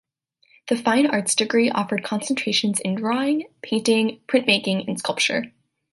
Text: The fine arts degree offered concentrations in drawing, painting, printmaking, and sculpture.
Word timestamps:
The 0.67 0.77
fine 0.77 1.05
arts 1.05 1.35
degree 1.35 1.69
offered 1.69 2.03
concentrations 2.03 2.79
in 2.79 2.95
drawing, 2.95 3.45
painting, 3.61 4.21
printmaking, 4.27 4.87
and 4.87 4.97
sculpture. 4.97 5.53